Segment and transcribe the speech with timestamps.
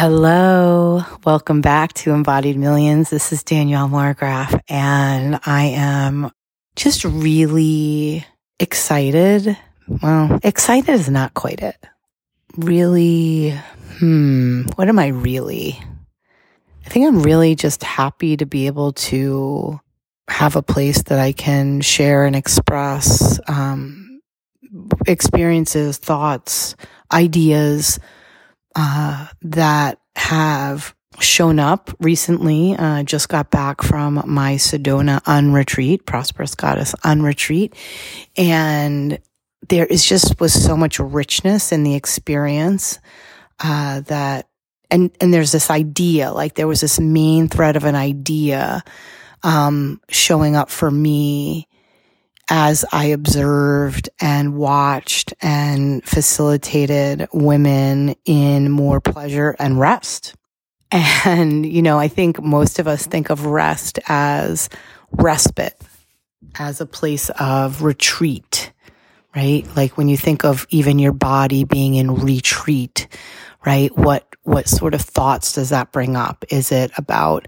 [0.00, 3.10] Hello, welcome back to Embodied Millions.
[3.10, 6.30] This is Danielle Margraf, and I am
[6.74, 8.24] just really
[8.58, 9.58] excited.
[9.86, 11.76] Well, excited is not quite it.
[12.56, 13.50] Really,
[13.98, 15.78] hmm, what am I really?
[16.86, 19.80] I think I'm really just happy to be able to
[20.28, 24.22] have a place that I can share and express um,
[25.06, 26.74] experiences, thoughts,
[27.12, 27.98] ideas
[28.74, 32.74] uh, that have shown up recently.
[32.76, 37.74] Uh, just got back from my Sedona unretreat, Prosperous Goddess unretreat.
[38.36, 39.18] And
[39.68, 42.98] there is just was so much richness in the experience,
[43.58, 44.48] uh, that,
[44.90, 48.82] and, and there's this idea, like there was this main thread of an idea,
[49.42, 51.68] um, showing up for me
[52.50, 60.34] as I observed and watched and facilitated women in more pleasure and rest.
[60.92, 64.68] And, you know, I think most of us think of rest as
[65.12, 65.80] respite,
[66.58, 68.72] as a place of retreat,
[69.36, 69.64] right?
[69.76, 73.06] Like when you think of even your body being in retreat,
[73.64, 73.96] right?
[73.96, 76.44] What, what sort of thoughts does that bring up?
[76.48, 77.46] Is it about,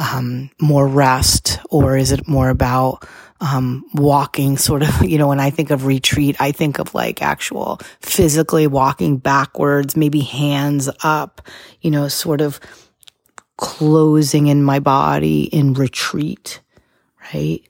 [0.00, 3.06] um, more rest or is it more about,
[3.40, 7.22] um, walking sort of, you know, when I think of retreat, I think of like
[7.22, 11.42] actual physically walking backwards, maybe hands up,
[11.82, 12.60] you know, sort of
[13.56, 16.60] closing in my body in retreat,
[17.34, 17.62] right?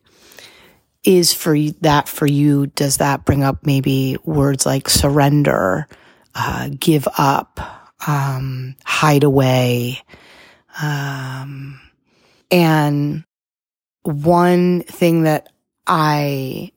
[1.03, 5.89] Is for that for you, does that bring up maybe words like surrender,
[6.35, 7.59] uh, give up,
[8.07, 10.01] um, hide away,
[10.81, 11.81] um,
[12.51, 13.25] and
[14.03, 15.53] one thing that
[15.87, 16.73] I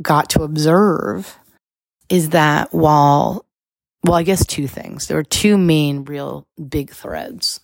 [0.00, 1.38] got to observe
[2.08, 3.44] is that while,
[4.04, 5.06] well, I guess two things.
[5.06, 7.60] There were two main real big threads.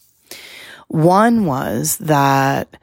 [0.88, 2.76] One was that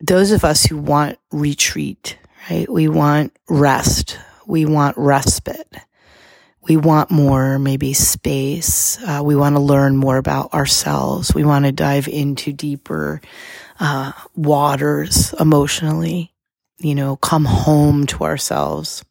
[0.00, 2.16] those of us who want retreat,
[2.48, 2.70] right?
[2.70, 4.18] We want rest.
[4.46, 5.68] We want respite.
[6.62, 8.98] We want more, maybe space.
[9.02, 11.34] Uh, we want to learn more about ourselves.
[11.34, 13.20] We want to dive into deeper
[13.78, 16.32] uh, waters emotionally,
[16.78, 19.02] you know, come home to ourselves.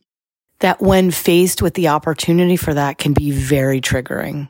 [0.60, 4.50] That when faced with the opportunity for that can be very triggering.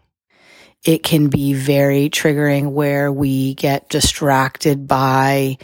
[0.83, 5.57] It can be very triggering where we get distracted by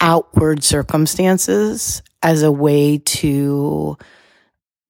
[0.00, 3.96] outward circumstances as a way to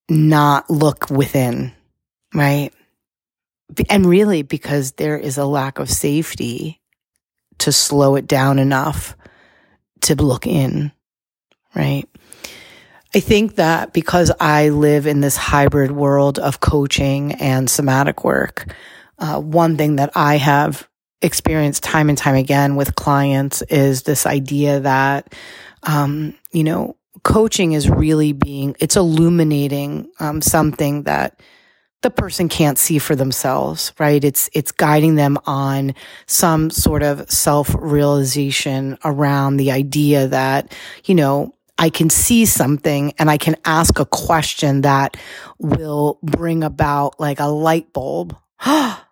[0.09, 1.73] not look within,
[2.35, 2.73] right?
[3.89, 6.81] And really because there is a lack of safety
[7.59, 9.17] to slow it down enough
[10.03, 10.93] to look in
[11.75, 12.09] right?
[13.15, 18.73] I think that because I live in this hybrid world of coaching and somatic work,
[19.19, 20.89] uh, one thing that I have
[21.21, 25.35] experienced time and time again with clients is this idea that,
[25.83, 31.41] um, you know, coaching is really being, it's illuminating um, something that
[32.03, 34.23] the person can't see for themselves, right?
[34.25, 35.95] It's, it's guiding them on
[36.27, 40.75] some sort of self realization around the idea that,
[41.05, 45.17] you know, I can see something and I can ask a question that
[45.59, 48.37] will bring about like a light bulb.
[48.67, 49.03] oh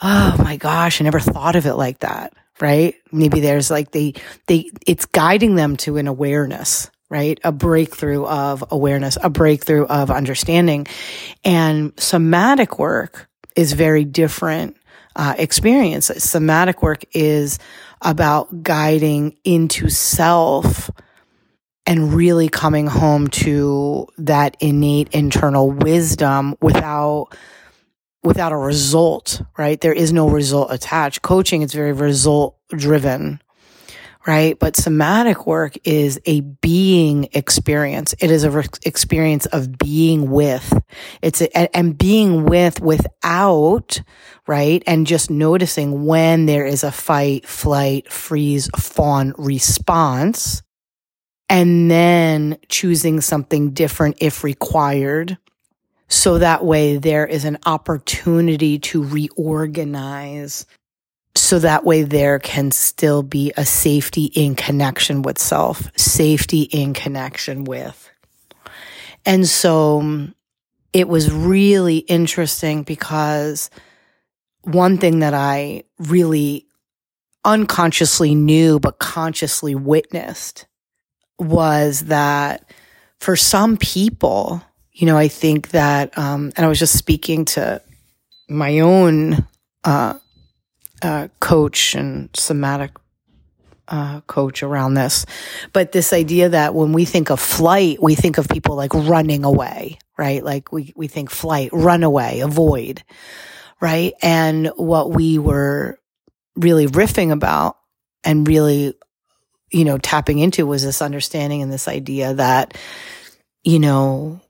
[0.00, 2.32] my gosh, I never thought of it like that.
[2.60, 2.94] Right.
[3.12, 4.14] Maybe there's like they,
[4.46, 7.38] they, it's guiding them to an awareness, right?
[7.44, 10.86] A breakthrough of awareness, a breakthrough of understanding.
[11.44, 14.76] And somatic work is very different
[15.16, 16.06] uh, experience.
[16.06, 17.58] Somatic work is
[18.02, 20.90] about guiding into self
[21.86, 27.28] and really coming home to that innate internal wisdom without
[28.22, 29.78] without a result, right?
[29.82, 31.20] There is no result attached.
[31.20, 33.40] Coaching is very result driven,
[34.26, 34.58] right?
[34.58, 38.14] But somatic work is a being experience.
[38.20, 40.72] It is a re- experience of being with.
[41.20, 44.00] It's a, and being with without,
[44.46, 44.82] right?
[44.86, 50.62] And just noticing when there is a fight, flight, freeze, fawn response
[51.48, 55.36] and then choosing something different if required.
[56.08, 60.66] So that way there is an opportunity to reorganize.
[61.44, 66.94] So that way there can still be a safety in connection with self, safety in
[66.94, 68.10] connection with.
[69.26, 70.34] And so um,
[70.94, 73.68] it was really interesting because
[74.62, 76.66] one thing that I really
[77.44, 80.64] unconsciously knew, but consciously witnessed
[81.38, 82.72] was that
[83.20, 84.62] for some people,
[84.92, 87.82] you know, I think that, um, and I was just speaking to
[88.48, 89.46] my own,
[89.84, 90.14] uh,
[91.02, 92.92] uh, coach and somatic
[93.88, 95.26] uh, coach around this,
[95.72, 99.44] but this idea that when we think of flight, we think of people like running
[99.44, 100.42] away, right?
[100.42, 103.02] Like we, we think flight, run away, avoid,
[103.80, 104.14] right?
[104.22, 105.98] And what we were
[106.56, 107.76] really riffing about
[108.22, 108.94] and really,
[109.70, 112.76] you know, tapping into was this understanding and this idea that,
[113.64, 114.40] you know,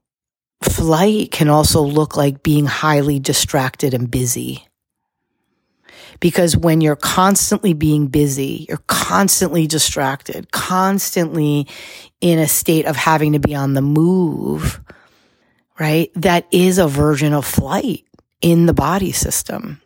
[0.63, 4.67] flight can also look like being highly distracted and busy
[6.21, 11.67] because when you're constantly being busy, you're constantly distracted, constantly
[12.21, 14.81] in a state of having to be on the move,
[15.79, 16.11] right?
[16.15, 18.05] That is a version of flight
[18.41, 19.81] in the body system.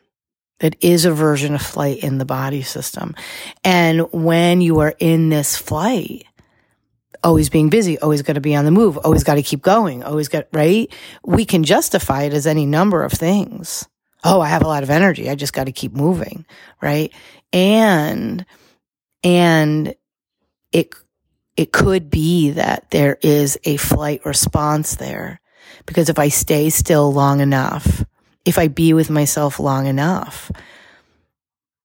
[0.60, 3.14] That is a version of flight in the body system.
[3.62, 6.24] And when you are in this flight,
[7.22, 10.02] always being busy, always got to be on the move, always got to keep going,
[10.02, 10.92] always got, right?
[11.24, 13.86] We can justify it as any number of things
[14.28, 15.30] oh, I have a lot of energy.
[15.30, 16.44] I just got to keep moving.
[16.82, 17.12] Right.
[17.52, 18.44] And,
[19.24, 19.94] and
[20.70, 20.94] it,
[21.56, 25.40] it could be that there is a flight response there
[25.86, 28.04] because if I stay still long enough,
[28.44, 30.50] if I be with myself long enough,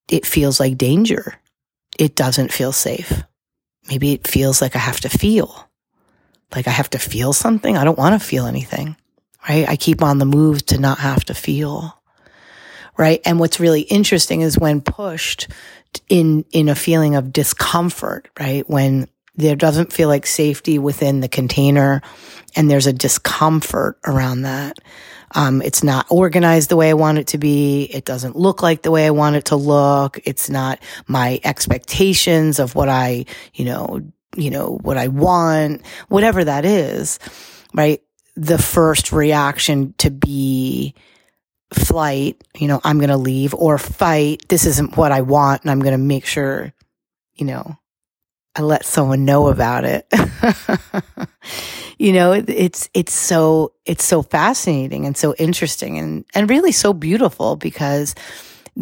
[0.10, 1.40] it feels like danger.
[1.98, 3.24] It doesn't feel safe.
[3.88, 5.69] Maybe it feels like I have to feel,
[6.56, 7.78] like I have to feel something.
[7.78, 8.95] I don't want to feel anything,
[9.48, 9.68] right?
[9.68, 12.01] I keep on the move to not have to feel
[12.98, 13.22] right?
[13.25, 15.48] And what's really interesting is when pushed
[16.10, 18.68] in, in a feeling of discomfort, right?
[18.69, 22.01] When there doesn't feel like safety within the container
[22.56, 24.78] and there's a discomfort around that.
[25.36, 27.86] Um, it's not organized the way I want it to be.
[27.86, 30.19] It doesn't look like the way I want it to look.
[30.25, 33.25] It's not my expectations of what I,
[33.56, 34.01] you know,
[34.36, 37.18] you know, what I want, whatever that is,
[37.74, 38.01] right?
[38.36, 40.94] The first reaction to be
[41.73, 44.47] flight, you know, I'm going to leave or fight.
[44.47, 45.63] This isn't what I want.
[45.63, 46.73] And I'm going to make sure,
[47.35, 47.77] you know,
[48.55, 50.07] I let someone know about it.
[51.97, 56.93] you know, it's, it's so, it's so fascinating and so interesting and, and really so
[56.93, 58.13] beautiful because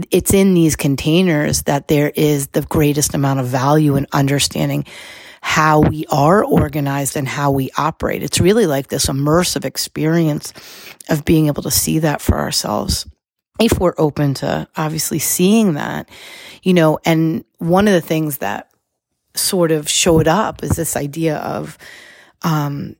[0.09, 4.85] it's in these containers that there is the greatest amount of value and understanding
[5.41, 8.23] how we are organized and how we operate.
[8.23, 10.53] It's really like this immersive experience
[11.09, 13.07] of being able to see that for ourselves.
[13.59, 16.09] If we're open to obviously seeing that,
[16.63, 18.71] you know, and one of the things that
[19.35, 21.77] sort of showed up is this idea of,
[22.43, 22.95] um,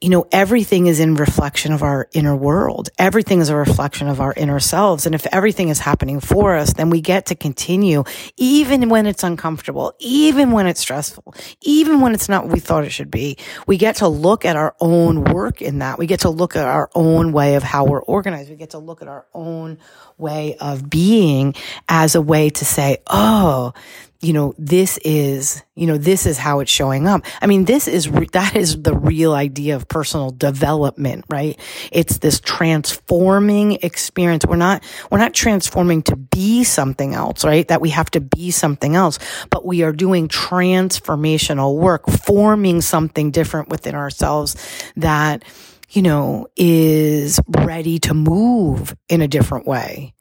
[0.00, 2.88] you know, everything is in reflection of our inner world.
[2.98, 5.04] Everything is a reflection of our inner selves.
[5.04, 8.04] And if everything is happening for us, then we get to continue
[8.38, 12.84] even when it's uncomfortable, even when it's stressful, even when it's not what we thought
[12.84, 13.36] it should be.
[13.66, 15.98] We get to look at our own work in that.
[15.98, 18.48] We get to look at our own way of how we're organized.
[18.48, 19.78] We get to look at our own
[20.16, 21.54] way of being
[21.90, 23.74] as a way to say, Oh,
[24.22, 27.24] you know, this is, you know, this is how it's showing up.
[27.40, 31.58] I mean, this is, that is the real idea of personal development, right?
[31.90, 34.44] It's this transforming experience.
[34.46, 37.66] We're not, we're not transforming to be something else, right?
[37.68, 39.18] That we have to be something else,
[39.48, 44.54] but we are doing transformational work, forming something different within ourselves
[44.96, 45.44] that,
[45.88, 50.12] you know, is ready to move in a different way.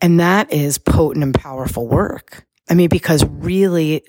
[0.00, 2.47] And that is potent and powerful work.
[2.70, 4.04] I mean, because really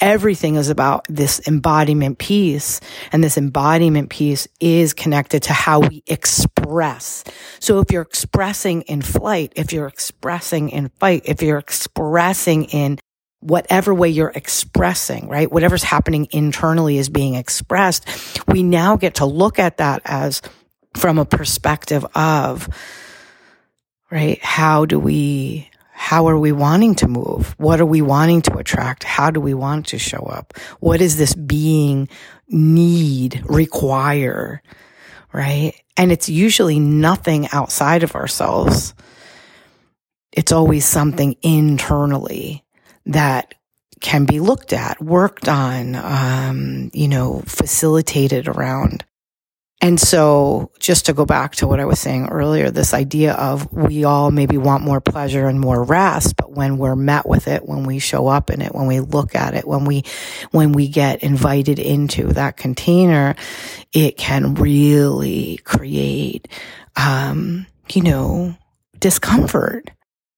[0.00, 2.80] everything is about this embodiment piece
[3.12, 7.24] and this embodiment piece is connected to how we express.
[7.60, 12.98] So if you're expressing in flight, if you're expressing in fight, if you're expressing in
[13.40, 15.50] whatever way you're expressing, right?
[15.50, 18.06] Whatever's happening internally is being expressed.
[18.48, 20.42] We now get to look at that as
[20.96, 22.68] from a perspective of,
[24.10, 24.42] right?
[24.42, 27.54] How do we how are we wanting to move?
[27.56, 29.04] What are we wanting to attract?
[29.04, 30.52] How do we want to show up?
[30.80, 32.08] What does this being
[32.48, 34.60] need, require?
[35.32, 35.80] Right?
[35.96, 38.92] And it's usually nothing outside of ourselves.
[40.32, 42.64] It's always something internally
[43.06, 43.54] that
[44.00, 49.04] can be looked at, worked on, um, you know, facilitated around.
[49.84, 53.70] And so just to go back to what I was saying earlier, this idea of
[53.70, 57.68] we all maybe want more pleasure and more rest, but when we're met with it,
[57.68, 60.04] when we show up in it, when we look at it, when we,
[60.52, 63.34] when we get invited into that container,
[63.92, 66.48] it can really create,
[66.96, 68.56] um, you know,
[68.98, 69.90] discomfort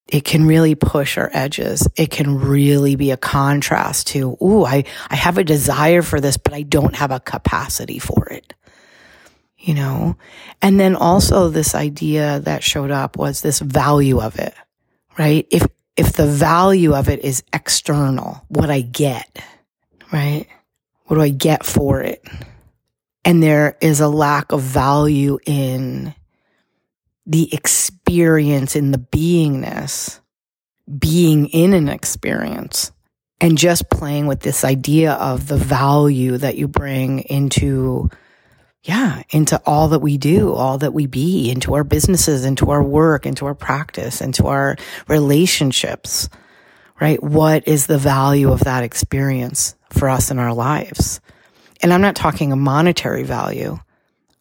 [0.08, 1.88] it can really push our edges.
[1.96, 6.36] It can really be a contrast to, ooh, I, I have a desire for this,
[6.36, 8.54] but I don't have a capacity for it
[9.66, 10.16] you know?
[10.62, 14.54] And then also this idea that showed up was this value of it,
[15.18, 15.46] right?
[15.50, 19.44] If, if the value of it is external, what I get,
[20.12, 20.46] right?
[21.06, 22.24] What do I get for it?
[23.24, 26.14] And there is a lack of value in
[27.26, 30.20] the experience, in the beingness,
[30.96, 32.92] being in an experience
[33.40, 38.08] and just playing with this idea of the value that you bring into
[38.86, 42.82] yeah, into all that we do, all that we be, into our businesses, into our
[42.82, 44.76] work, into our practice, into our
[45.08, 46.28] relationships,
[47.00, 47.20] right?
[47.20, 51.20] What is the value of that experience for us in our lives?
[51.82, 53.80] And I'm not talking a monetary value.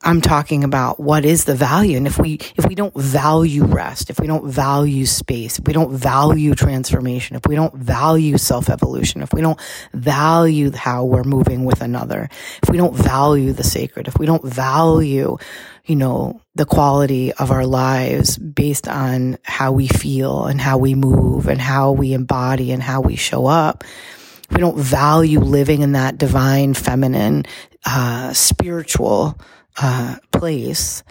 [0.05, 1.97] I'm talking about what is the value.
[1.97, 5.73] And if we, if we don't value rest, if we don't value space, if we
[5.73, 9.59] don't value transformation, if we don't value self evolution, if we don't
[9.93, 12.29] value how we're moving with another,
[12.61, 15.37] if we don't value the sacred, if we don't value,
[15.85, 20.93] you know, the quality of our lives based on how we feel and how we
[20.93, 23.83] move and how we embody and how we show up,
[24.51, 27.45] we don't value living in that divine, feminine,
[27.87, 29.35] uh, spiritual,
[29.77, 31.03] uh, place.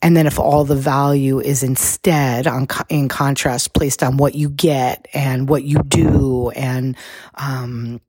[0.00, 4.48] And then if all the value is instead on, in contrast placed on what you
[4.48, 6.96] get and what you do and,
[7.34, 8.00] um,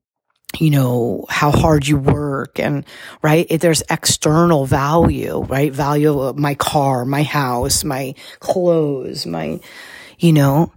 [0.58, 2.84] you know, how hard you work and,
[3.22, 3.46] right?
[3.50, 5.72] If there's external value, right?
[5.72, 9.60] Value of my car, my house, my clothes, my,
[10.18, 10.72] you know,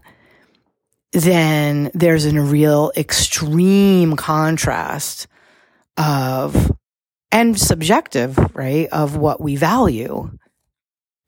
[1.12, 5.28] then there's a real extreme contrast
[5.98, 6.72] of
[7.34, 10.30] and subjective, right, of what we value.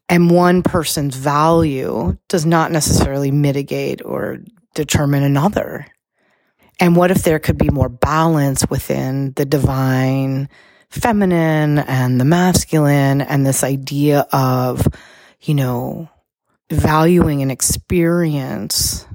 [0.07, 4.38] And one person's value does not necessarily mitigate or
[4.75, 5.88] determine another.
[6.79, 10.47] And what if there could be more balance within the divine
[10.89, 14.88] feminine and the masculine and this idea of,
[15.41, 16.07] you know,
[16.69, 19.07] valuing an experience,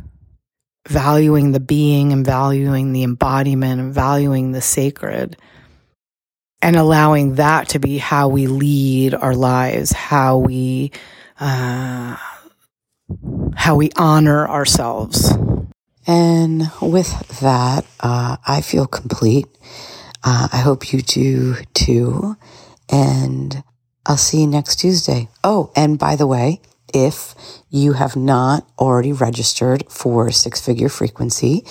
[0.89, 5.37] valuing the being and valuing the embodiment and valuing the sacred
[6.63, 10.93] and allowing that to be how we lead our lives, how we,
[11.39, 12.17] uh,
[13.57, 15.33] how we honor ourselves.
[16.07, 19.47] And with that, uh, I feel complete.
[20.23, 22.37] Uh, I hope you do too.
[22.91, 23.63] And
[24.07, 25.29] I'll see you next Tuesday.
[25.45, 26.61] Oh, and by the way,
[26.95, 27.35] if
[27.71, 31.65] you have not already registered for Six Figure Frequency,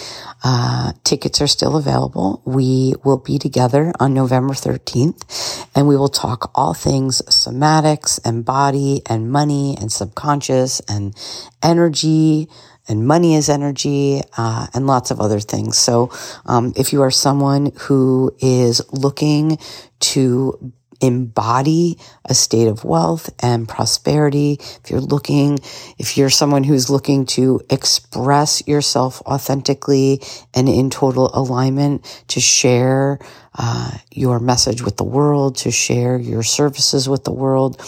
[0.43, 2.41] uh, tickets are still available.
[2.45, 8.45] We will be together on November 13th and we will talk all things somatics and
[8.45, 11.15] body and money and subconscious and
[11.61, 12.47] energy
[12.89, 15.77] and money is energy, uh, and lots of other things.
[15.77, 16.11] So,
[16.47, 19.59] um, if you are someone who is looking
[19.99, 25.60] to embody a state of wealth and prosperity, if you're looking,
[25.98, 30.22] if you're someone who's looking to express yourself authentically
[30.53, 33.20] and in total alignment to share
[33.58, 37.82] uh, your message with the world, to share your services with the world,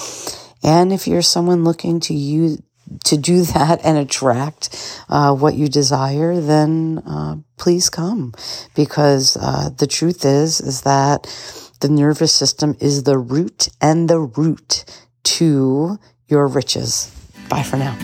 [0.63, 2.61] and if you're someone looking to use
[3.05, 8.33] to do that and attract uh, what you desire, then uh, please come,
[8.75, 11.27] because uh, the truth is is that
[11.81, 14.85] the nervous system is the root and the root
[15.23, 15.97] to
[16.27, 17.11] your riches.
[17.49, 17.97] Bye for now.